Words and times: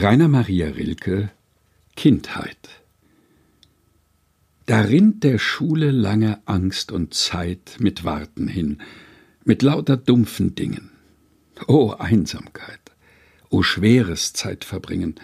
Rainer 0.00 0.28
Maria 0.28 0.68
Rilke 0.68 1.32
Kindheit 1.96 2.68
Da 4.66 4.82
rinnt 4.82 5.24
der 5.24 5.40
Schule 5.40 5.90
lange 5.90 6.38
Angst 6.46 6.92
und 6.92 7.14
Zeit 7.14 7.78
mit 7.80 8.04
Warten 8.04 8.46
hin, 8.46 8.78
mit 9.44 9.62
lauter 9.62 9.96
dumpfen 9.96 10.54
Dingen. 10.54 10.90
O 11.66 11.90
Einsamkeit, 11.98 12.78
o 13.50 13.64
schweres 13.64 14.34
Zeitverbringen. 14.34 15.16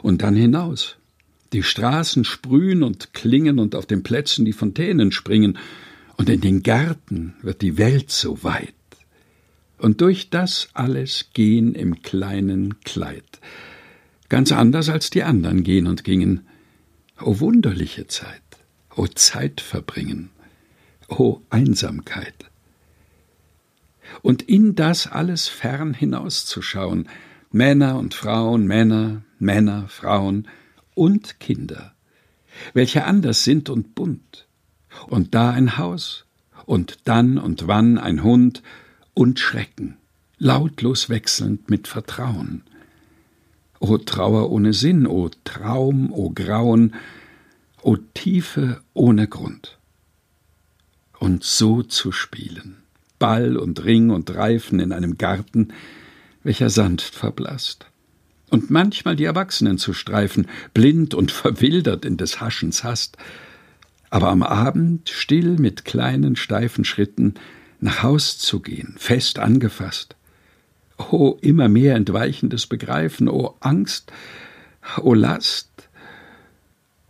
Und 0.00 0.22
dann 0.22 0.36
hinaus. 0.36 0.96
Die 1.52 1.62
Straßen 1.62 2.24
sprühen 2.24 2.82
und 2.82 3.12
klingen 3.12 3.58
und 3.58 3.74
auf 3.74 3.84
den 3.84 4.02
Plätzen 4.02 4.46
die 4.46 4.54
Fontänen 4.54 5.12
springen, 5.12 5.58
und 6.16 6.30
in 6.30 6.40
den 6.40 6.62
Gärten 6.62 7.34
wird 7.42 7.60
die 7.60 7.76
Welt 7.76 8.10
so 8.10 8.42
weit 8.42 8.75
und 9.78 10.00
durch 10.00 10.30
das 10.30 10.68
alles 10.72 11.30
gehen 11.34 11.74
im 11.74 12.02
kleinen 12.02 12.80
Kleid, 12.80 13.40
ganz 14.28 14.52
anders 14.52 14.88
als 14.88 15.10
die 15.10 15.22
anderen 15.22 15.62
gehen 15.62 15.86
und 15.86 16.04
gingen. 16.04 16.46
O 17.20 17.40
wunderliche 17.40 18.06
Zeit, 18.06 18.42
o 18.94 19.06
Zeit 19.06 19.60
verbringen, 19.60 20.30
o 21.08 21.40
Einsamkeit. 21.50 22.34
Und 24.22 24.42
in 24.42 24.74
das 24.74 25.06
alles 25.06 25.48
fern 25.48 25.94
hinauszuschauen, 25.94 27.08
Männer 27.50 27.98
und 27.98 28.14
Frauen, 28.14 28.66
Männer, 28.66 29.22
Männer, 29.38 29.88
Frauen 29.88 30.48
und 30.94 31.40
Kinder, 31.40 31.94
welche 32.74 33.04
anders 33.04 33.44
sind 33.44 33.70
und 33.70 33.94
bunt, 33.94 34.46
und 35.08 35.34
da 35.34 35.50
ein 35.50 35.78
Haus, 35.78 36.24
und 36.64 36.98
dann 37.04 37.38
und 37.38 37.66
wann 37.68 37.98
ein 37.98 38.22
Hund, 38.22 38.62
und 39.16 39.40
Schrecken, 39.40 39.96
lautlos 40.36 41.08
wechselnd 41.08 41.70
mit 41.70 41.88
Vertrauen. 41.88 42.62
O 43.80 43.96
Trauer 43.96 44.50
ohne 44.50 44.74
Sinn, 44.74 45.06
o 45.06 45.30
Traum, 45.44 46.12
o 46.12 46.30
Grauen, 46.30 46.94
o 47.80 47.96
Tiefe 47.96 48.82
ohne 48.92 49.26
Grund. 49.26 49.78
Und 51.18 51.44
so 51.44 51.82
zu 51.82 52.12
spielen, 52.12 52.76
Ball 53.18 53.56
und 53.56 53.82
Ring 53.84 54.10
und 54.10 54.34
Reifen 54.34 54.80
in 54.80 54.92
einem 54.92 55.16
Garten, 55.16 55.72
welcher 56.42 56.68
sanft 56.68 57.14
verblasst, 57.14 57.86
und 58.50 58.70
manchmal 58.70 59.16
die 59.16 59.24
Erwachsenen 59.24 59.78
zu 59.78 59.94
streifen, 59.94 60.46
blind 60.74 61.14
und 61.14 61.32
verwildert 61.32 62.04
in 62.04 62.18
des 62.18 62.42
Haschens 62.42 62.84
Hast, 62.84 63.16
aber 64.10 64.28
am 64.28 64.42
Abend 64.42 65.08
still 65.08 65.56
mit 65.58 65.86
kleinen 65.86 66.36
steifen 66.36 66.84
Schritten 66.84 67.34
nach 67.80 68.02
Haus 68.02 68.38
zu 68.38 68.60
gehen, 68.60 68.94
fest 68.98 69.38
angefasst. 69.38 70.16
O 70.98 71.36
immer 71.40 71.68
mehr 71.68 71.94
entweichendes 71.94 72.66
Begreifen, 72.66 73.28
o 73.28 73.54
Angst, 73.60 74.12
o 75.02 75.12
Last, 75.14 75.68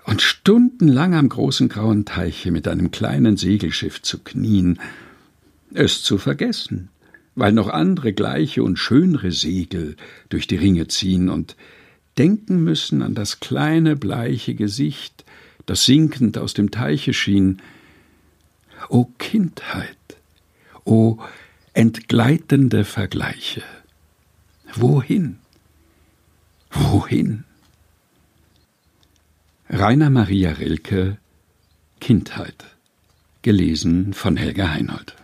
und 0.04 0.22
stundenlang 0.22 1.14
am 1.14 1.28
großen 1.28 1.68
grauen 1.68 2.04
Teiche 2.04 2.52
mit 2.52 2.68
einem 2.68 2.90
kleinen 2.90 3.36
Segelschiff 3.36 4.02
zu 4.02 4.18
knien, 4.18 4.78
es 5.74 6.02
zu 6.02 6.16
vergessen, 6.18 6.88
weil 7.34 7.52
noch 7.52 7.68
andere 7.68 8.12
gleiche 8.12 8.62
und 8.62 8.78
schönere 8.78 9.32
Segel 9.32 9.96
durch 10.28 10.46
die 10.46 10.56
Ringe 10.56 10.86
ziehen 10.88 11.28
und 11.28 11.56
denken 12.18 12.62
müssen 12.62 13.02
an 13.02 13.14
das 13.14 13.40
kleine 13.40 13.96
bleiche 13.96 14.54
Gesicht, 14.54 15.24
das 15.66 15.84
sinkend 15.84 16.38
aus 16.38 16.54
dem 16.54 16.70
Teiche 16.70 17.12
schien. 17.12 17.60
O 18.88 19.06
Kindheit, 19.18 19.96
O 20.86 21.18
entgleitende 21.74 22.84
Vergleiche. 22.84 23.62
Wohin? 24.72 25.40
Wohin? 26.70 27.42
Rainer 29.68 30.10
Maria 30.10 30.52
Rilke 30.52 31.18
Kindheit. 32.00 32.64
Gelesen 33.42 34.14
von 34.14 34.36
Helga 34.36 34.70
Heinold. 34.70 35.16